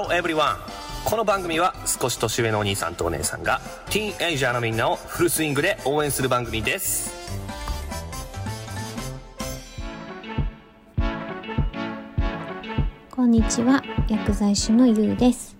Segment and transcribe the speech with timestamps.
[0.00, 0.56] ロー everyone.
[1.04, 3.60] この番組は少し年上のお兄さんとお姉さんが
[3.90, 7.14] ティーンエイジャーのみんなをフルスイングで応援する番組です。
[13.10, 13.82] こんにちは。
[14.08, 15.54] 薬剤師のゆうです。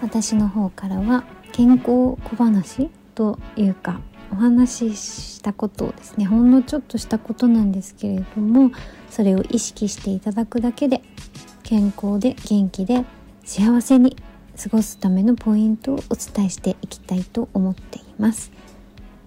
[0.00, 4.00] 私の方からは健康小話というか
[4.32, 8.70] お話ししたことをですねほんのちょっとしたことなんですけれども
[9.10, 11.02] それを意識していただくだけで
[11.70, 13.04] 健康で元気で
[13.44, 14.16] 幸せに
[14.60, 18.50] 過ごすためのポイントをお伝えしていきたいと思っています。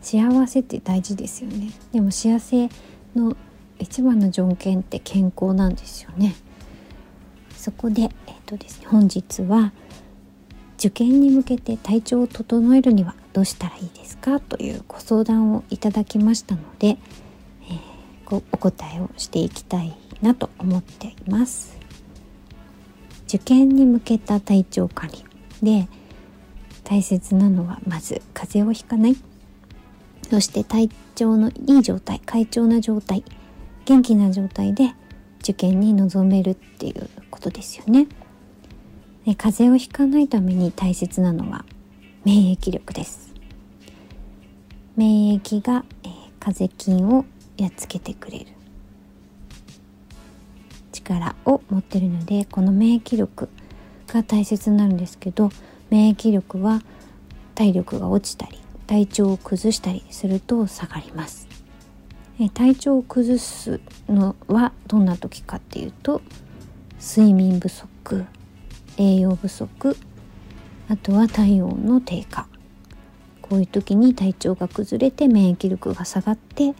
[0.02, 1.72] 幸せって大事ですよね。
[1.94, 2.68] でも幸せ
[3.16, 3.38] の
[3.80, 6.36] 一番の条件って健康なんですよね。
[7.56, 9.72] そこで、えっとですね、本日は
[10.78, 21.82] 受験に向けて体調を整えるにはどうしたらいいですかというご相談をいただきましたので、えー、お答えをしていきたいなと思っています。
[23.34, 25.26] 受験に向けた体調管理
[25.63, 25.87] で
[26.84, 29.15] 大切なのはまず風邪をひかない
[30.29, 33.23] そして体調のいい状態快調な状態
[33.85, 34.93] 元気な状態で
[35.39, 38.07] 受験に臨めるっていうことですよね。
[39.26, 41.65] で風邪をひかないために大切なのは
[42.23, 43.34] 免疫力です。
[44.95, 47.26] 免疫が、えー、風邪菌を
[47.57, 48.45] やっつけてくれる
[51.04, 53.49] 力を持ってるのでこの免疫力
[54.07, 55.51] が大切になるんですけど
[55.90, 56.82] 免疫力は
[57.55, 61.48] 体力が落ちたり体調を崩したりすると下がります。
[62.55, 63.79] 体調を崩す
[64.09, 66.22] のはどんな時かっていうと
[67.00, 68.25] 睡眠不足
[68.97, 69.95] 栄養不足
[70.90, 72.47] あとは体温の低下。
[73.41, 76.73] こういう時に体調が崩れて免疫力が下がって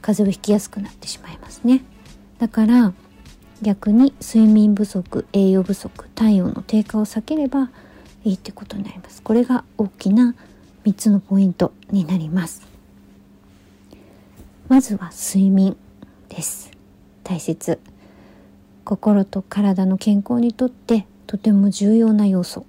[0.00, 1.82] 風邪をひきやすくなってしまいますね。
[2.38, 2.94] だから
[3.62, 7.70] 逆に睡眠不足栄養不足体温の低下を避ければ
[8.24, 9.22] いいってことになります。
[9.22, 10.34] これが大きな
[10.84, 12.66] 3つのポイントになります。
[14.68, 15.76] まずは睡眠
[16.28, 16.70] です。
[17.24, 17.80] 大切。
[18.84, 22.64] 心と体の健康にとってとても重要な要素。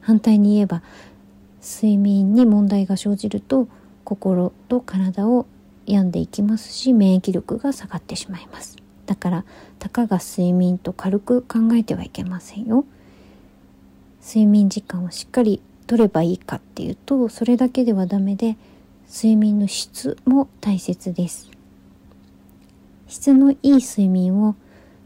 [0.00, 0.82] 反対に言えば
[1.60, 3.66] 睡眠に問題が生じると
[4.04, 5.46] 心と体を
[5.84, 8.76] 病んでいきますし免疫力が下がってしまいます。
[9.06, 9.44] だから
[9.78, 12.84] たかが睡眠と軽く考えてはいけませんよ。
[14.20, 18.56] 睡眠時間をしっかり取ればいいかっていうとそれだけではダメで
[19.08, 21.50] 睡眠の質も大切です。
[23.06, 24.56] 質のいい睡眠を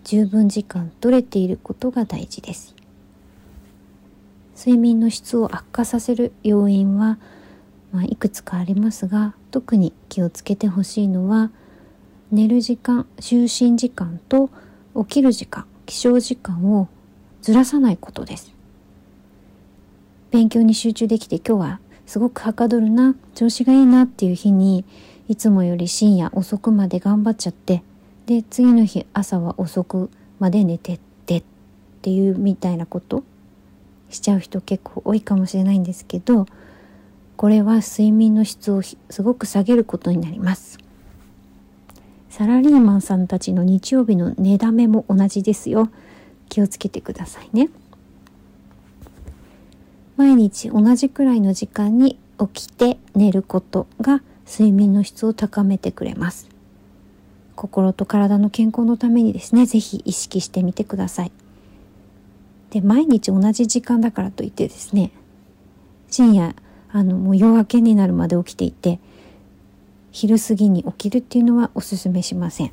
[0.05, 2.75] 十分時間取れていることが大事です。
[4.57, 7.19] 睡眠の質を悪化させる要因は、
[7.93, 11.51] まあ、いくつかありますが特に気をつけてほしいのは
[12.33, 14.51] 寝る時間就寝時間と
[14.97, 16.89] 起きる時間起床時間を
[17.43, 18.55] ずらさないことです。
[20.31, 24.85] 勉強に集中できて今日はすごくはかどるな調子がいいなっていう日に
[25.29, 27.83] いつもより深夜遅くまで頑張っちゃって
[28.27, 31.43] で次の日朝は遅くまで寝てってっ
[32.03, 33.25] ていうみたいなこと
[34.09, 36.47] しちゃう人結構多いかもしれないんですけど
[37.37, 40.79] これは睡眠の質をすごく下げることになります。
[42.31, 45.91] サラリーマンさんたちの日曜日の寝だめも同じですよ。
[46.49, 47.69] 気をつけてくださいね。
[50.17, 56.49] 毎日同じくらいの時間に起きて寝ることが睡眠の質を高めてくれます。
[57.57, 61.33] 心と体の健康のためにですね、是非意識してみてください。
[62.71, 65.11] で、毎日同じ時間だからといってですね、
[66.09, 66.55] 深夜、
[66.93, 69.01] あの、もう夜明けになるまで起きていて、
[70.13, 72.73] 昼過ぎに起きるっていうのはおすすめしません。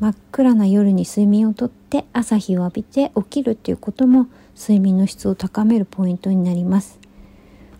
[0.00, 7.00] 真っ暗な夜に睡眠をとって朝日を浴びて起きるっていうことも睡眠の質を高めるポイントになります。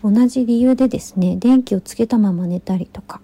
[0.03, 3.21] 同じ理由でですね電気をつけたまま寝たりとか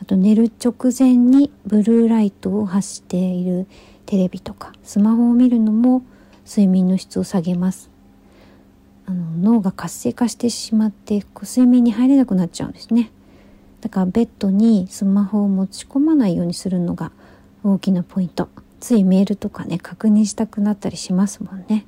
[0.00, 3.66] あと寝る直前にブルーライトを発している
[4.06, 6.02] テレビとかスマホを見るのも
[6.46, 7.90] 睡眠の質を下げます。
[9.06, 13.10] あの脳が活性化してしまってこう睡眠に入れなくなっちゃうんですね。
[13.84, 17.12] だからベッドにスマホを持ち込まないようにするのが
[17.62, 18.48] 大きなポイント。
[18.80, 21.84] ついメールとかね確認したくなったりしますもんね。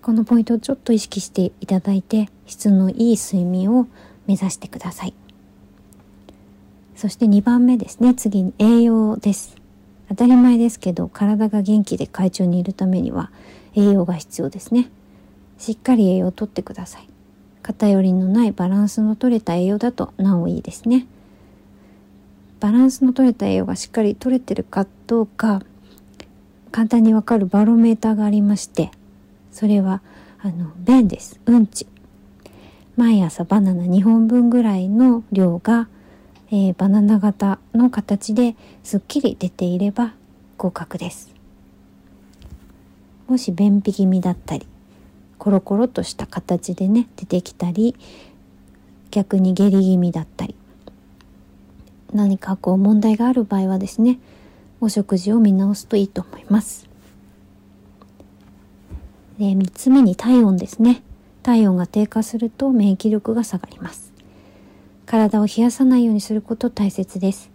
[0.00, 3.88] このポイントをちょっと意識していただいて質のいい睡眠を
[4.26, 5.12] 目指してください。
[6.96, 8.14] そして2番目ですね。
[8.14, 9.56] 次に栄養です。
[10.08, 13.30] 当たり前ですけど体が元気で快調にいるためには
[13.74, 14.88] 栄養が必要ですね。
[15.58, 17.13] しっかり栄養をとってください。
[17.64, 21.06] 偏りのないバランスの取れた栄養だとなおいいですね。
[22.60, 25.62] バランスの取れた栄養がしっかり取れてるかどうか
[26.70, 28.90] 簡単にわかるバロメーターがありまして
[29.50, 30.02] それは
[30.40, 31.40] あの便です。
[31.46, 31.86] うんち。
[32.96, 35.88] 毎朝バナナ2本分ぐらいの量が、
[36.50, 40.12] えー、バナナ型の形ですっきり出ていれば
[40.58, 41.32] 合格です。
[43.26, 44.66] もし便秘気味だったり
[45.38, 47.96] コロコロとした形でね出てきたり
[49.10, 50.54] 逆に下痢気味だったり
[52.12, 54.18] 何かこう問題がある場合はですね
[54.80, 56.88] お食事を見直すといいと思います。
[59.38, 61.02] で3つ目に体温ですね。
[61.42, 64.12] 体温が低下すると免疫力が下がります。
[65.06, 67.50] 体を冷やさないようにすること大切です。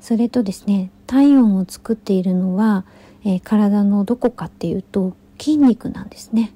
[0.00, 2.84] それとですね体温を作っているのは、
[3.24, 6.52] えー、体のどこかっていうと筋肉なんですね。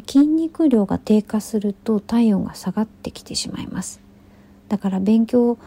[0.00, 4.00] 筋肉量が低下すると体温が下がってきてしまいます。
[4.68, 5.58] だから勉強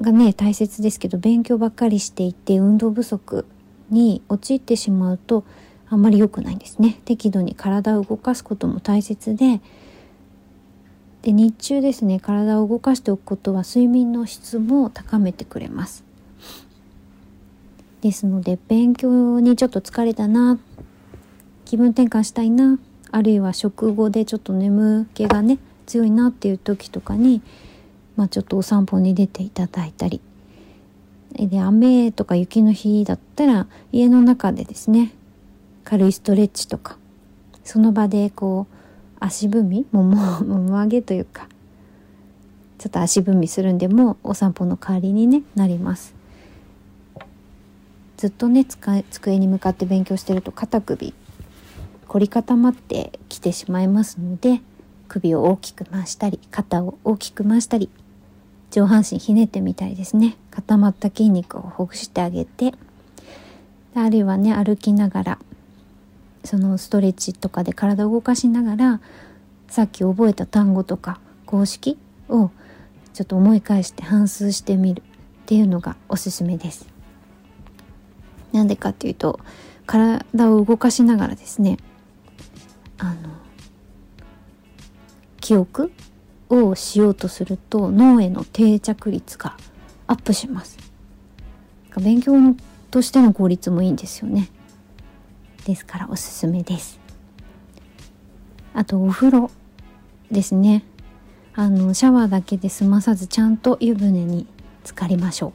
[0.00, 3.44] がね大切ですけど勉強ばっかりしていて運動不足
[3.90, 5.44] に陥ってしまうと
[5.88, 7.00] あんまり良くないんですね。
[7.04, 9.60] 適度に体を動かすことも大切で
[11.22, 16.04] で日中ですね体を動かしておくことは睡眠の質も高めてくれます。
[18.00, 20.58] ですので勉強にちょっと疲れたな
[21.66, 22.78] 気分転換したいな
[23.12, 27.42] あるいは食後でちょっと眠気がね強いなっていう時とかに、
[28.16, 30.20] まあ、ちょっとお散歩に出ていただいたり。
[31.32, 35.12] で雨とか雪の日だったら家の中でですね
[35.84, 36.96] 軽いストレッチとか
[37.62, 38.74] その場でこう
[39.20, 41.48] 足踏みもも もも上げというか
[42.78, 46.14] ちょっと足踏みするんでもお散歩の代わりに、ね、なります。
[48.16, 51.14] ずっとね机に向かって勉強してると肩首
[52.10, 54.60] 凝り固まってきてしまいますので
[55.06, 57.88] 首を大きく回したり肩を大きく回したり
[58.72, 62.74] 上半身ひねってみたりですね固まった筋肉をほぐしてあげて
[63.94, 65.38] あるいはね歩きながら
[66.42, 69.00] そのストレッチとかで体を動かしながら
[69.68, 71.96] さっき覚えた単語とか公式
[72.28, 72.50] を
[73.14, 75.04] ちょっと思い返して反芻してみるっ
[75.46, 76.88] ていうのがおすすめです。
[78.50, 79.38] なんでかっていうと
[79.86, 81.78] 体を動かしながらですね
[83.00, 83.14] あの
[85.40, 85.90] 記憶
[86.50, 89.56] をしようとすると脳への定着率が
[90.06, 90.78] アップします。
[91.96, 92.34] 勉強
[92.90, 94.48] としての効率もいいんですよね。
[95.64, 97.00] ですからおすすめです。
[98.74, 99.50] あとお風呂
[100.30, 100.84] ですね。
[101.54, 104.46] あのシャワーだけで済まさずちゃんと湯船に
[104.84, 105.54] 浸かりましょ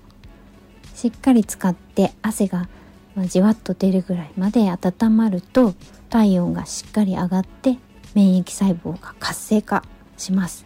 [0.93, 0.97] う。
[0.97, 2.69] しっかり使って汗が
[3.15, 5.73] まあ、じわっと出るぐらいまで温まると
[6.09, 7.77] 体温がしっかり上がって
[8.13, 9.83] 免疫細胞が活性化
[10.17, 10.65] します。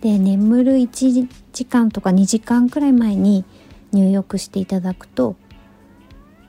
[0.00, 3.44] で眠る1時間とか2時間くらい前に
[3.92, 5.36] 入浴していただくと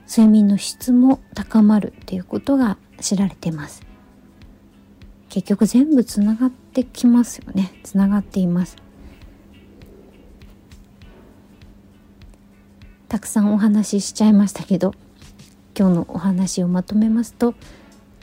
[0.10, 3.84] 睡眠の質も高まるっていうことが知られてます。
[5.30, 7.74] 結局全部つながってきますよね。
[7.84, 8.76] つながっています。
[13.14, 14.96] たくさんお話ししちゃいましたけど
[15.78, 17.54] 今日のお話をまとめますと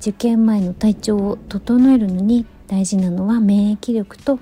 [0.01, 4.41] 受験前の体調を整えるのに大事なのは免疫力と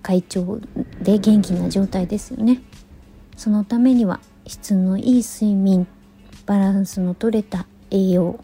[0.00, 0.58] 快調
[1.02, 2.62] で元気な状態ですよね。
[3.36, 5.86] そのためには質のいい睡眠
[6.46, 8.42] バランスのとれた栄養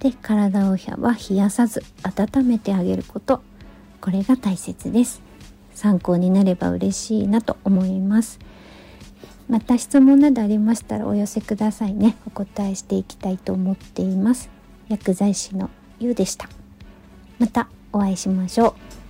[0.00, 3.40] で体をは冷やさず温めてあげること。
[4.02, 5.22] これが大切です。
[5.74, 8.38] 参考になれば嬉しいなと思います。
[9.48, 12.16] また質問などありましたらお寄せくださいね。
[12.26, 14.50] お答えしていきたいと思っています。
[14.88, 16.48] 薬剤師のゆうでした。
[17.38, 18.68] またお会いしましょ
[18.98, 19.01] う。